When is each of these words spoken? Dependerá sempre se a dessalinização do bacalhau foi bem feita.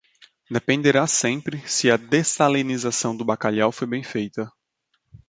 Dependerá 0.49 1.05
sempre 1.05 1.61
se 1.67 1.91
a 1.91 1.95
dessalinização 1.95 3.15
do 3.15 3.23
bacalhau 3.23 3.71
foi 3.71 3.85
bem 3.87 4.01
feita. 4.01 4.51